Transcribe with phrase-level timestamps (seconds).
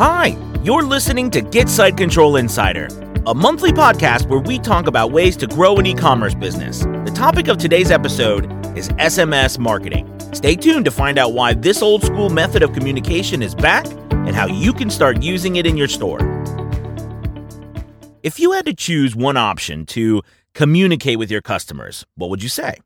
[0.00, 0.34] Hi,
[0.64, 2.88] you're listening to Get Site Control Insider,
[3.26, 6.78] a monthly podcast where we talk about ways to grow an e commerce business.
[6.80, 10.08] The topic of today's episode is SMS marketing.
[10.32, 14.34] Stay tuned to find out why this old school method of communication is back and
[14.34, 16.20] how you can start using it in your store.
[18.22, 20.22] If you had to choose one option to
[20.54, 22.78] communicate with your customers, what would you say?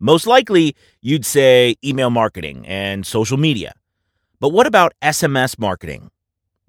[0.00, 3.74] Most likely, you'd say email marketing and social media.
[4.40, 6.10] But what about SMS marketing?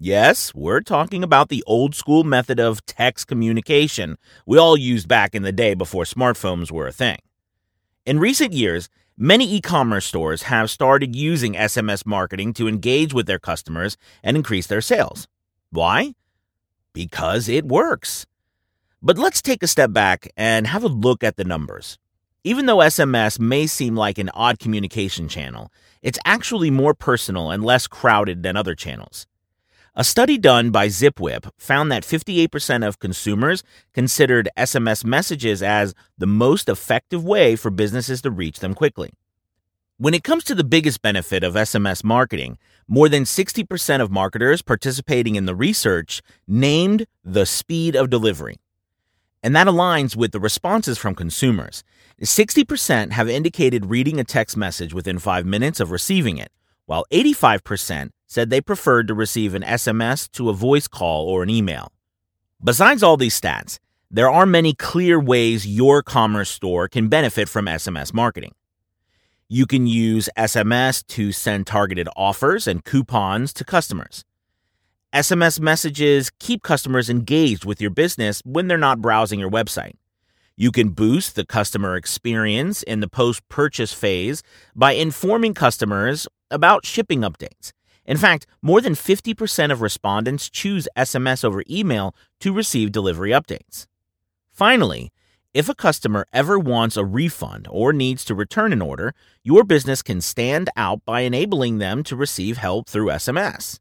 [0.01, 5.35] Yes, we're talking about the old school method of text communication we all used back
[5.35, 7.17] in the day before smartphones were a thing.
[8.05, 13.25] In recent years, many e commerce stores have started using SMS marketing to engage with
[13.25, 15.27] their customers and increase their sales.
[15.69, 16.13] Why?
[16.93, 18.25] Because it works.
[19.01, 21.99] But let's take a step back and have a look at the numbers.
[22.45, 27.65] Even though SMS may seem like an odd communication channel, it's actually more personal and
[27.65, 29.27] less crowded than other channels.
[29.95, 36.27] A study done by ZipWhip found that 58% of consumers considered SMS messages as the
[36.27, 39.11] most effective way for businesses to reach them quickly.
[39.97, 44.61] When it comes to the biggest benefit of SMS marketing, more than 60% of marketers
[44.61, 48.57] participating in the research named the speed of delivery.
[49.41, 51.83] And that aligns with the responses from consumers.
[52.21, 56.51] 60% have indicated reading a text message within five minutes of receiving it,
[56.85, 61.49] while 85% said they preferred to receive an SMS to a voice call or an
[61.49, 61.91] email.
[62.63, 63.79] Besides all these stats,
[64.11, 68.53] there are many clear ways your commerce store can benefit from SMS marketing.
[69.47, 74.23] You can use SMS to send targeted offers and coupons to customers.
[75.11, 79.93] SMS messages keep customers engaged with your business when they're not browsing your website.
[80.55, 84.43] You can boost the customer experience in the post purchase phase
[84.75, 87.71] by informing customers about shipping updates
[88.09, 93.85] in fact, more than 50% of respondents choose SMS over email to receive delivery updates.
[94.51, 95.11] Finally,
[95.53, 100.01] if a customer ever wants a refund or needs to return an order, your business
[100.01, 103.79] can stand out by enabling them to receive help through SMS.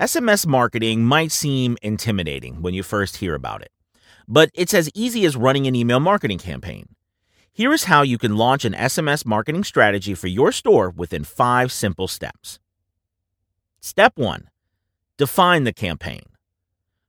[0.00, 3.72] SMS marketing might seem intimidating when you first hear about it,
[4.26, 6.86] but it's as easy as running an email marketing campaign.
[7.52, 11.70] Here is how you can launch an SMS marketing strategy for your store within five
[11.70, 12.58] simple steps.
[13.86, 14.48] Step 1
[15.18, 16.22] Define the campaign.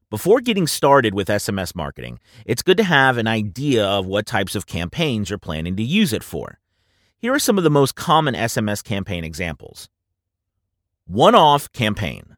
[0.10, 4.56] Before getting started with SMS marketing, it's good to have an idea of what types
[4.56, 6.60] of campaigns you're planning to use it for.
[7.18, 9.88] Here are some of the most common SMS campaign examples
[11.08, 12.36] One off campaign.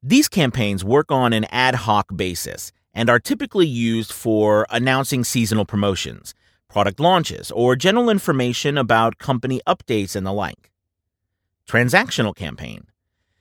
[0.00, 5.64] These campaigns work on an ad hoc basis and are typically used for announcing seasonal
[5.64, 6.34] promotions,
[6.68, 10.70] product launches, or general information about company updates and the like.
[11.68, 12.86] Transactional campaign.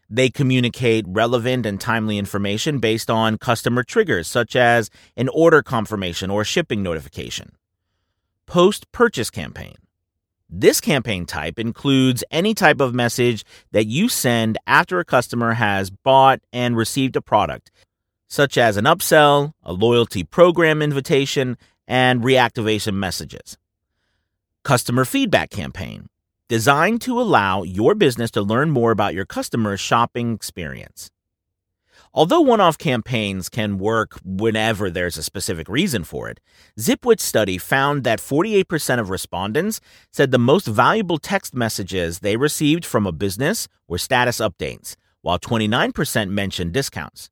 [0.10, 6.30] They communicate relevant and timely information based on customer triggers, such as an order confirmation
[6.30, 7.54] or shipping notification.
[8.46, 9.76] Post purchase campaign.
[10.48, 15.90] This campaign type includes any type of message that you send after a customer has
[15.90, 17.72] bought and received a product,
[18.28, 23.58] such as an upsell, a loyalty program invitation, and reactivation messages.
[24.64, 26.10] Customer feedback campaign
[26.47, 31.09] designed to allow your business to learn more about your customers' shopping experience.
[32.13, 36.39] Although one off campaigns can work whenever there's a specific reason for it,
[36.79, 42.85] ZipWhip's study found that 48% of respondents said the most valuable text messages they received
[42.85, 47.29] from a business were status updates, while 29% mentioned discounts.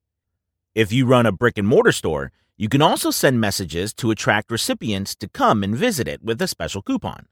[0.75, 4.51] If you run a brick and mortar store, you can also send messages to attract
[4.51, 7.28] recipients to come and visit it with a special coupon.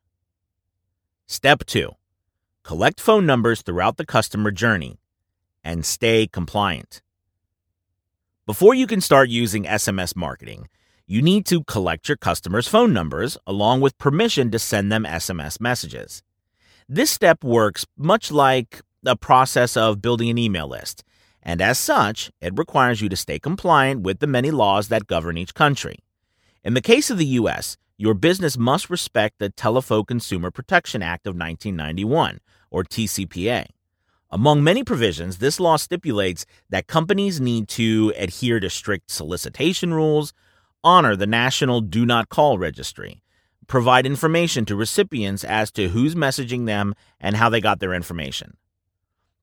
[1.31, 1.91] Step 2
[2.61, 4.99] Collect phone numbers throughout the customer journey
[5.63, 7.01] and stay compliant.
[8.45, 10.67] Before you can start using SMS marketing,
[11.07, 15.61] you need to collect your customers' phone numbers along with permission to send them SMS
[15.61, 16.21] messages.
[16.89, 21.01] This step works much like the process of building an email list,
[21.41, 25.37] and as such, it requires you to stay compliant with the many laws that govern
[25.37, 25.99] each country.
[26.61, 31.27] In the case of the US, your business must respect the Telephone Consumer Protection Act
[31.27, 32.39] of 1991,
[32.71, 33.67] or TCPA.
[34.31, 40.33] Among many provisions, this law stipulates that companies need to adhere to strict solicitation rules,
[40.83, 43.21] honor the National Do Not Call Registry,
[43.67, 48.57] provide information to recipients as to who's messaging them and how they got their information.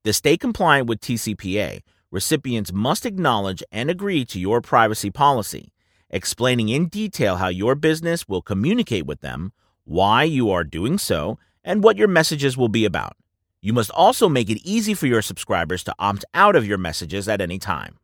[0.02, 5.70] To stay compliant with TCPA, recipients must acknowledge and agree to your privacy policy
[6.10, 9.52] explaining in detail how your business will communicate with them,
[9.84, 13.16] why you are doing so, and what your messages will be about.
[13.60, 17.28] You must also make it easy for your subscribers to opt out of your messages
[17.28, 17.99] at any time.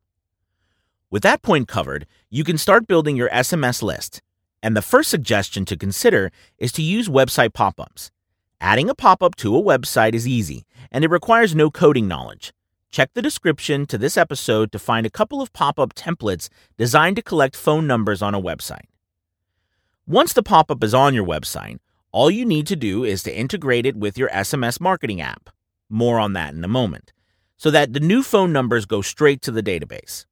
[1.10, 4.20] With that point covered, you can start building your SMS list.
[4.62, 8.10] And the first suggestion to consider is to use website pop ups.
[8.60, 12.52] Adding a pop up to a website is easy, and it requires no coding knowledge.
[12.94, 16.48] Check the description to this episode to find a couple of pop up templates
[16.78, 18.86] designed to collect phone numbers on a website.
[20.06, 21.80] Once the pop up is on your website,
[22.12, 25.50] all you need to do is to integrate it with your SMS marketing app.
[25.88, 27.12] More on that in a moment.
[27.56, 30.24] So that the new phone numbers go straight to the database.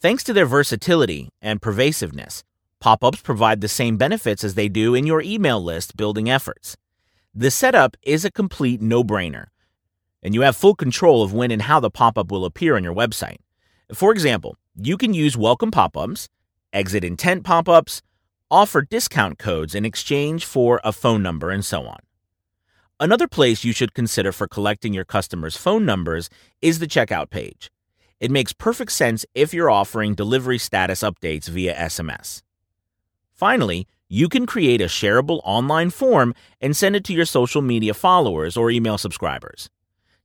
[0.00, 2.42] Thanks to their versatility and pervasiveness,
[2.80, 6.76] pop ups provide the same benefits as they do in your email list building efforts.
[7.32, 9.44] The setup is a complete no brainer,
[10.22, 12.84] and you have full control of when and how the pop up will appear on
[12.84, 13.38] your website.
[13.92, 16.28] For example, you can use welcome pop ups,
[16.72, 18.02] exit intent pop ups,
[18.50, 21.98] offer discount codes in exchange for a phone number, and so on.
[23.00, 26.28] Another place you should consider for collecting your customers' phone numbers
[26.60, 27.70] is the checkout page.
[28.18, 32.42] It makes perfect sense if you're offering delivery status updates via SMS.
[33.32, 37.94] Finally, you can create a shareable online form and send it to your social media
[37.94, 39.70] followers or email subscribers.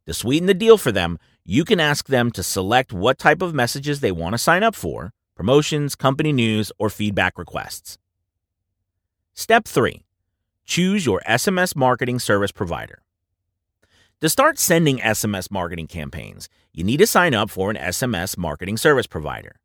[0.05, 3.53] To sweeten the deal for them, you can ask them to select what type of
[3.53, 7.97] messages they want to sign up for promotions, company news, or feedback requests.
[9.33, 10.03] Step 3
[10.65, 13.01] Choose your SMS marketing service provider.
[14.21, 18.77] To start sending SMS marketing campaigns, you need to sign up for an SMS marketing
[18.77, 19.57] service provider.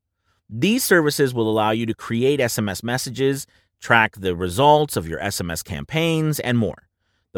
[0.50, 3.46] These services will allow you to create SMS messages,
[3.80, 6.87] track the results of your SMS campaigns, and more.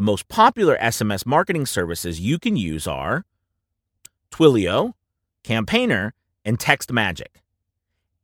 [0.01, 3.27] The most popular SMS marketing services you can use are
[4.31, 4.95] Twilio,
[5.45, 6.13] Campaigner,
[6.43, 7.43] and TextMagic.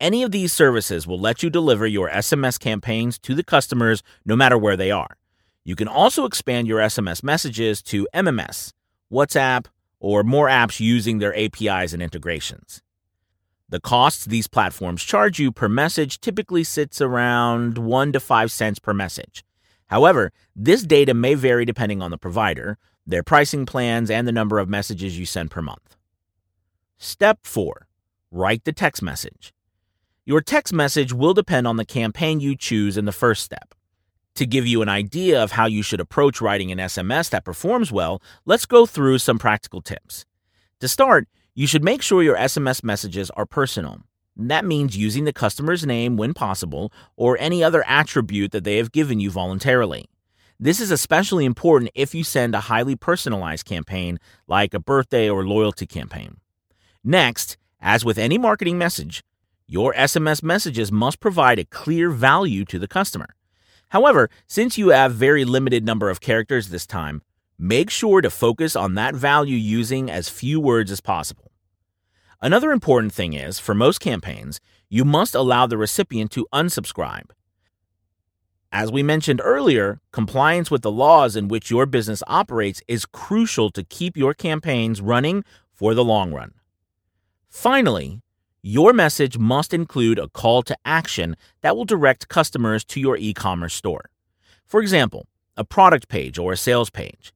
[0.00, 4.34] Any of these services will let you deliver your SMS campaigns to the customers no
[4.34, 5.18] matter where they are.
[5.64, 8.72] You can also expand your SMS messages to MMS,
[9.12, 9.66] WhatsApp,
[10.00, 12.80] or more apps using their APIs and integrations.
[13.68, 18.78] The costs these platforms charge you per message typically sits around 1 to 5 cents
[18.78, 19.44] per message.
[19.86, 24.58] However, this data may vary depending on the provider, their pricing plans, and the number
[24.58, 25.96] of messages you send per month.
[26.98, 27.86] Step 4
[28.30, 29.52] Write the text message.
[30.24, 33.74] Your text message will depend on the campaign you choose in the first step.
[34.34, 37.92] To give you an idea of how you should approach writing an SMS that performs
[37.92, 40.26] well, let's go through some practical tips.
[40.80, 44.02] To start, you should make sure your SMS messages are personal.
[44.36, 48.92] That means using the customer's name when possible or any other attribute that they have
[48.92, 50.06] given you voluntarily.
[50.60, 55.46] This is especially important if you send a highly personalized campaign like a birthday or
[55.46, 56.36] loyalty campaign.
[57.02, 59.22] Next, as with any marketing message,
[59.66, 63.34] your SMS messages must provide a clear value to the customer.
[63.90, 67.22] However, since you have very limited number of characters this time,
[67.58, 71.45] make sure to focus on that value using as few words as possible.
[72.40, 77.30] Another important thing is, for most campaigns, you must allow the recipient to unsubscribe.
[78.70, 83.70] As we mentioned earlier, compliance with the laws in which your business operates is crucial
[83.70, 86.52] to keep your campaigns running for the long run.
[87.48, 88.20] Finally,
[88.62, 93.32] your message must include a call to action that will direct customers to your e
[93.32, 94.10] commerce store.
[94.66, 97.32] For example, a product page or a sales page.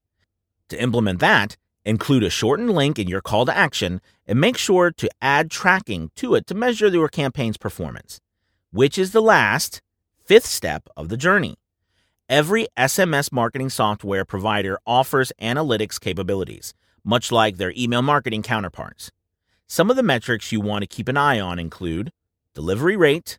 [0.68, 4.90] To implement that, include a shortened link in your call to action and make sure
[4.90, 8.20] to add tracking to it to measure your campaign's performance,
[8.70, 9.80] which is the last,
[10.24, 11.56] fifth step of the journey.
[12.28, 19.10] Every SMS marketing software provider offers analytics capabilities, much like their email marketing counterparts.
[19.66, 22.12] Some of the metrics you want to keep an eye on include
[22.54, 23.38] delivery rate,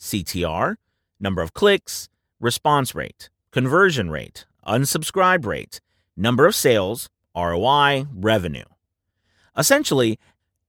[0.00, 0.76] CTR,
[1.20, 2.08] number of clicks,
[2.40, 5.80] response rate, conversion rate, unsubscribe rate,
[6.16, 8.64] number of sales, ROI, revenue.
[9.56, 10.18] Essentially,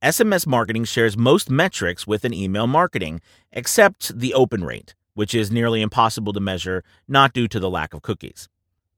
[0.01, 5.51] SMS marketing shares most metrics with an email marketing, except the open rate, which is
[5.51, 8.50] nearly impossible to measure, not due to the lack of cookies.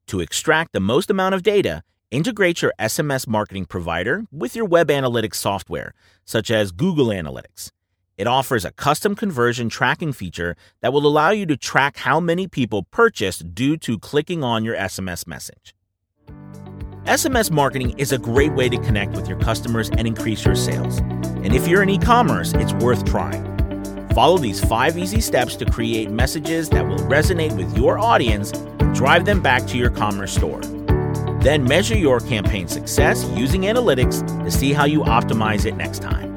[0.08, 1.82] To extract the most amount of data,
[2.12, 5.92] Integrate your SMS marketing provider with your web analytics software,
[6.24, 7.72] such as Google Analytics.
[8.16, 12.46] It offers a custom conversion tracking feature that will allow you to track how many
[12.46, 15.74] people purchased due to clicking on your SMS message.
[17.06, 20.98] SMS marketing is a great way to connect with your customers and increase your sales.
[20.98, 23.44] And if you're in e commerce, it's worth trying.
[24.08, 28.92] Follow these five easy steps to create messages that will resonate with your audience and
[28.92, 30.60] drive them back to your commerce store.
[31.42, 36.34] Then measure your campaign success using analytics to see how you optimize it next time.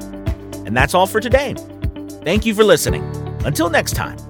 [0.66, 1.54] And that's all for today.
[2.22, 3.02] Thank you for listening.
[3.44, 4.29] Until next time.